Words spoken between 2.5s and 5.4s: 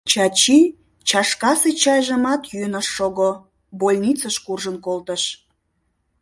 йӱын ыш шого— больницыш куржын колтыш.